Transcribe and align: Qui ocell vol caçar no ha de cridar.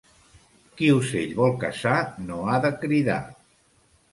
Qui 0.79 0.87
ocell 0.93 1.35
vol 1.41 1.53
caçar 1.65 1.99
no 2.31 2.41
ha 2.55 2.59
de 2.65 2.73
cridar. 2.87 3.23